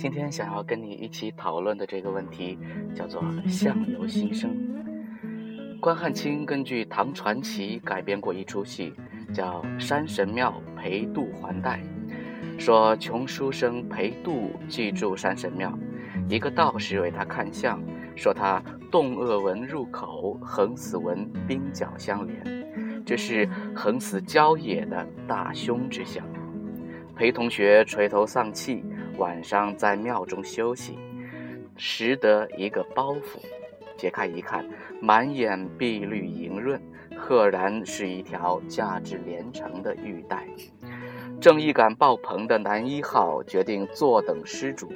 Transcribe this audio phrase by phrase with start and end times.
[0.00, 2.58] 今天想要跟你一起讨论的这个问题
[2.94, 4.50] 叫做“相由心生”。
[5.78, 8.94] 关汉卿根据唐传奇改编过一出戏，
[9.34, 11.82] 叫《山神庙陪度还贷》，
[12.58, 15.78] 说穷书生裴度寄住山神庙，
[16.30, 17.78] 一个道士为他看相，
[18.16, 18.58] 说他
[18.90, 23.46] 动恶纹入口，横死纹冰角相连，这是
[23.76, 26.26] 横死郊野的大凶之相。
[27.14, 28.82] 裴同学垂头丧气，
[29.20, 30.98] 晚上在庙中休息，
[31.76, 33.38] 拾得一个包袱。
[33.98, 34.66] 解开一看，
[34.98, 36.80] 满眼碧绿莹润，
[37.14, 40.48] 赫然是一条价值连城的玉带。
[41.38, 44.90] 正义感爆棚的男一号决定坐等失主，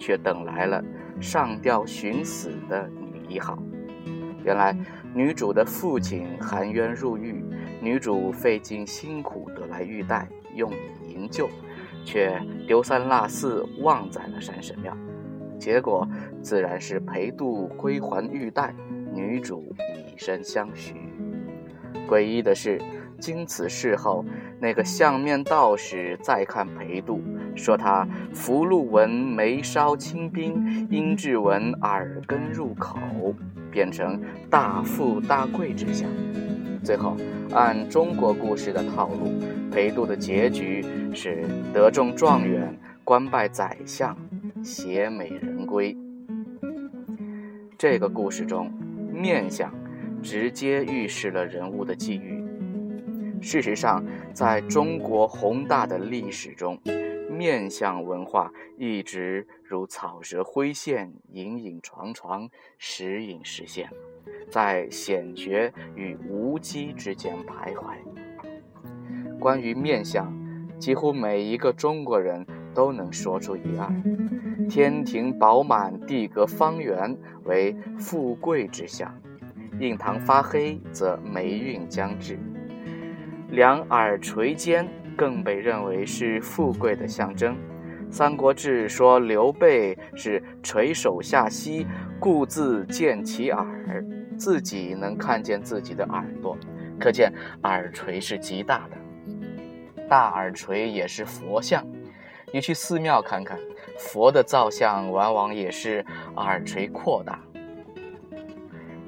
[0.00, 0.82] 却等来了
[1.20, 3.56] 上吊寻死的女一号。
[4.42, 4.76] 原来
[5.14, 7.44] 女主的父亲含冤入狱，
[7.80, 11.48] 女主费尽辛苦得来玉带，用以营救，
[12.04, 14.96] 却丢三落四忘在了山神庙。
[15.58, 16.08] 结果
[16.42, 18.74] 自然是裴度归还玉带，
[19.12, 20.94] 女主以身相许。
[22.08, 22.80] 诡异的是，
[23.18, 24.24] 经此事后，
[24.58, 27.20] 那个相面道士再看裴度，
[27.54, 32.98] 说他福禄纹眉梢清冰，阴质纹耳根入口，
[33.70, 36.08] 变成大富大贵之相。
[36.82, 37.16] 最后，
[37.52, 39.32] 按中国故事的套路，
[39.70, 44.16] 裴度的结局是得中状元，官拜宰相。
[44.62, 45.96] 携美人归。
[47.78, 48.70] 这个故事中，
[49.10, 49.72] 面相
[50.22, 52.44] 直接预示了人物的际遇。
[53.40, 56.78] 事实上，在中国宏大的历史中，
[57.30, 63.88] 面相文化一直如草蛇灰线，隐隐幢幢，时隐时现，
[64.50, 67.94] 在显绝与无稽之间徘徊。
[69.38, 70.30] 关于面相，
[70.78, 72.46] 几乎每一个中国人。
[72.72, 73.92] 都能说出一二。
[74.68, 79.10] 天庭饱满，地阁方圆，为富贵之相；
[79.80, 82.38] 印堂发黑，则霉运将至。
[83.50, 84.88] 两耳垂肩，
[85.20, 87.54] 更被认为是富贵的象征。
[88.10, 91.86] 《三国志》说刘备是垂手下膝，
[92.18, 94.02] 故自见其耳，
[94.38, 96.56] 自己能看见自己的耳朵，
[96.98, 97.30] 可见
[97.64, 98.96] 耳垂是极大的。
[100.08, 101.86] 大耳垂也是佛像。
[102.50, 103.58] 你去寺庙看看，
[103.98, 106.02] 佛的造像往往也是
[106.36, 107.38] 耳垂扩大。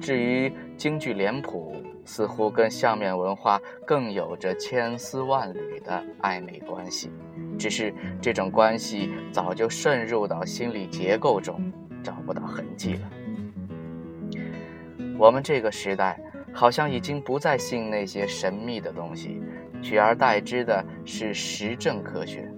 [0.03, 7.09] 至于京剧脸谱，似乎跟相面文化更有着千丝万缕的暧昧关系，
[7.57, 11.71] 只是这种关系早就渗入到心理结构中，
[12.03, 13.09] 找不到痕迹了。
[15.17, 16.19] 我们这个时代
[16.51, 19.41] 好像已经不再信那些神秘的东西，
[19.81, 22.51] 取而代之的是实证科学。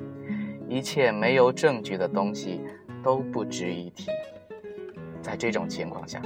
[0.68, 2.60] 一切没有证据的东西
[3.04, 4.10] 都不值一提。
[5.26, 6.22] 在这种情况下，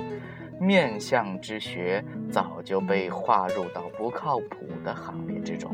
[0.59, 5.73] 面相之学早就被划入到不靠谱的行列之中。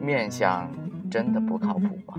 [0.00, 0.66] 面相
[1.10, 2.14] 真的不靠谱吗？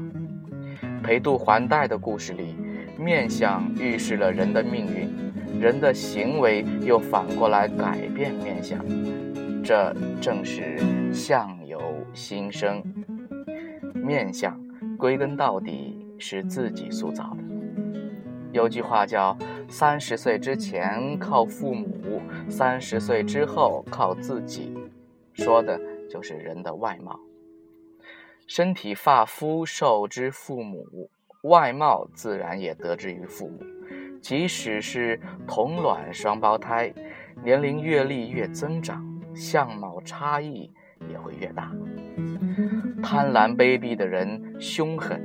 [1.02, 2.56] 裴度还贷的故事里，
[2.96, 8.80] 面相预示了人的命运，人的行为又反过来改变面相，
[9.64, 10.78] 这正是
[11.12, 11.82] 相由
[12.14, 12.84] 心生。
[13.96, 14.56] 面相。
[14.98, 17.59] 归根到底是自己塑造的。
[18.52, 19.38] 有句话叫
[19.70, 24.74] “三十岁之前靠父母，三十岁之后靠自己”，
[25.34, 25.80] 说的
[26.10, 27.20] 就是人的外貌。
[28.48, 31.10] 身体发肤受之父母，
[31.44, 33.60] 外貌自然也得之于父母。
[34.20, 36.92] 即使是同卵双胞胎，
[37.44, 39.06] 年龄阅历越增长，
[39.36, 40.70] 相貌差异
[41.10, 41.72] 也会越大。
[43.02, 45.22] 贪婪卑鄙的人凶狠，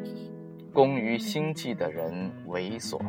[0.74, 3.00] 工于心计的人猥琐，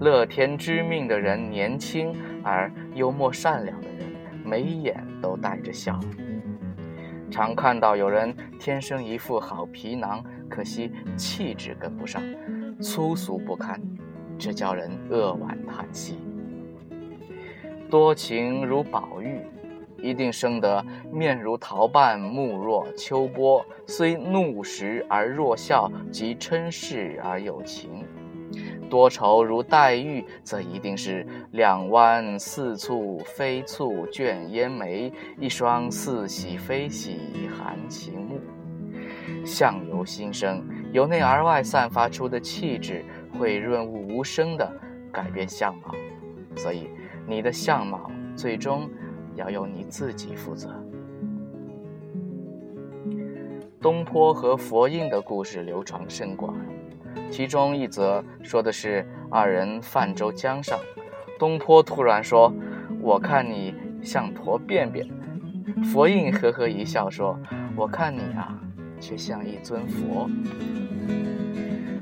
[0.00, 2.12] 乐天知命的人年轻，
[2.42, 4.08] 而幽默善良的人
[4.44, 6.00] 眉眼都带着笑。
[7.30, 12.20] 常看到有人天生一副好皮囊，可惜气质跟不上，
[12.80, 13.80] 粗俗不堪，
[14.36, 16.18] 这叫人扼腕叹息。
[17.88, 19.38] 多情如宝玉。
[20.04, 28.04] 一定生得面如桃瓣，目若秋波，虽怒时而若笑，即嗔视而有情。
[28.90, 35.10] 多愁如黛玉，则一定是两弯似蹙非蹙卷烟眉，
[35.40, 38.38] 一双似喜非喜含情目。
[39.42, 40.62] 相由心生，
[40.92, 43.02] 由内而外散发出的气质，
[43.38, 44.70] 会润物无声地
[45.10, 45.94] 改变相貌。
[46.56, 46.90] 所以，
[47.26, 48.86] 你的相貌最终。
[49.34, 50.68] 要由你自己负责。
[53.80, 56.56] 东坡和佛印的故事流传甚广，
[57.30, 60.78] 其中一则说的是二人泛舟江上，
[61.38, 62.50] 东坡突然说
[63.02, 65.06] ：“我看你像坨便便。”
[65.92, 67.38] 佛印呵呵一笑说
[67.76, 68.58] ：“我看你啊，
[68.98, 70.30] 却像一尊佛。”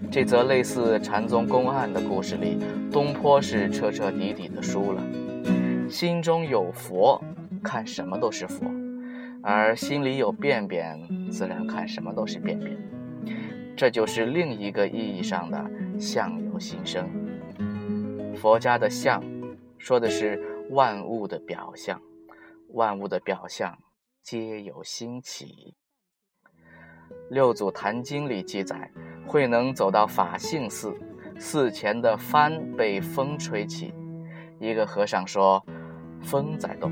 [0.09, 2.59] 这则类似禅宗公案的故事里，
[2.93, 5.03] 东坡是彻彻底底的输了。
[5.93, 7.23] 心中有佛，
[7.63, 8.65] 看什么都是佛；
[9.43, 10.99] 而心里有便便，
[11.31, 12.75] 自然看什么都是便便。
[13.77, 17.07] 这就是另一个意义上的相由心生。
[18.35, 19.23] 佛家的相，
[19.77, 22.01] 说的是万物的表象，
[22.71, 23.79] 万物的表象
[24.23, 25.75] 皆有心起。
[27.29, 28.91] 六祖坛经里记载。
[29.25, 30.93] 慧能走到法性寺，
[31.39, 33.95] 寺前的幡被风吹起，
[34.59, 35.65] 一个和尚说
[36.23, 36.91] ：“风在动。”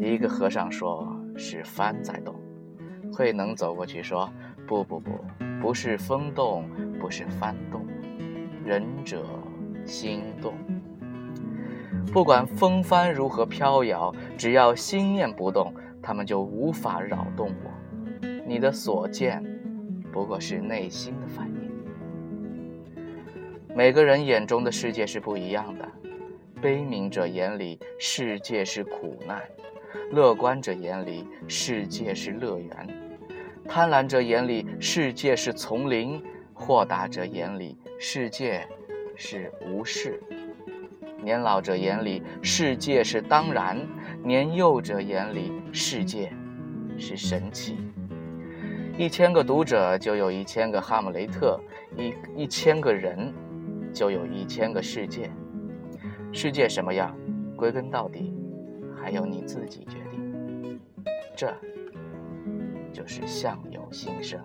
[0.00, 2.34] 一个和尚说：“是帆在动。”
[3.12, 4.30] 慧能走过去说
[4.66, 5.10] ：“不不不，
[5.60, 6.68] 不是风动，
[7.00, 7.86] 不是帆动，
[8.64, 9.24] 仁者
[9.84, 10.54] 心动。
[12.12, 15.72] 不管风帆如何飘摇，只要心念不动，
[16.02, 17.70] 他们就无法扰动我。
[18.46, 19.42] 你的所见。”
[20.12, 21.70] 不过是内心的反应。
[23.74, 25.86] 每个人眼中的世界是不一样的，
[26.60, 29.42] 悲悯者眼里世界是苦难，
[30.10, 32.70] 乐观者眼里世界是乐园，
[33.68, 36.22] 贪婪者眼里世界是丛林，
[36.54, 38.66] 豁达者眼里世界
[39.14, 40.18] 是无事，
[41.22, 43.86] 年老者眼里世界是当然，
[44.24, 46.32] 年幼者眼里世界
[46.98, 47.76] 是神奇。
[48.96, 51.60] 一千个读者就有一千个哈姆雷特，
[51.98, 53.30] 一一千个人
[53.92, 55.30] 就有一千个世界。
[56.36, 57.16] 世界什么样，
[57.56, 58.34] 归根到底
[58.94, 60.78] 还由你自己决定。
[61.34, 61.50] 这
[62.92, 64.38] 就是相由心生。